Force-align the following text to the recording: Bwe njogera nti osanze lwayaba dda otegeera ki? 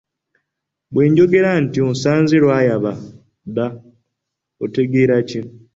Bwe 0.93 1.03
njogera 1.11 1.51
nti 1.63 1.79
osanze 1.89 2.35
lwayaba 2.43 2.91
dda 3.47 3.65
otegeera 4.63 5.17
ki? 5.29 5.39